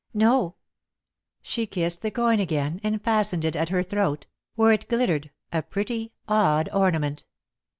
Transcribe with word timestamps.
"No!" 0.15 0.55
She 1.43 1.67
kissed 1.67 2.01
the 2.01 2.09
coin 2.09 2.39
again 2.39 2.79
and 2.83 2.99
fastened 3.03 3.45
it 3.45 3.55
at 3.55 3.69
her 3.69 3.83
throat, 3.83 4.25
where 4.55 4.71
it 4.73 4.89
glittered 4.89 5.29
a 5.53 5.61
pretty, 5.61 6.11
odd 6.27 6.67
ornament. 6.73 7.23